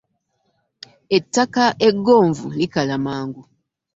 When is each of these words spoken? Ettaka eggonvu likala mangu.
Ettaka 1.17 1.65
eggonvu 1.87 2.45
likala 2.57 2.95
mangu. 3.05 3.41